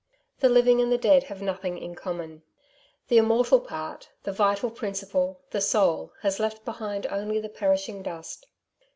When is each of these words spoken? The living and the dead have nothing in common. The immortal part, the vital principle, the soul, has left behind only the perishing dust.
The 0.39 0.49
living 0.49 0.81
and 0.81 0.91
the 0.91 0.97
dead 0.97 1.25
have 1.25 1.43
nothing 1.43 1.77
in 1.77 1.93
common. 1.93 2.41
The 3.07 3.19
immortal 3.19 3.59
part, 3.59 4.09
the 4.23 4.31
vital 4.31 4.71
principle, 4.71 5.41
the 5.51 5.61
soul, 5.61 6.11
has 6.23 6.39
left 6.39 6.65
behind 6.65 7.05
only 7.05 7.39
the 7.39 7.49
perishing 7.49 8.01
dust. 8.01 8.47